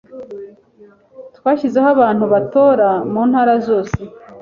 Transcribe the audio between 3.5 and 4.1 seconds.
zose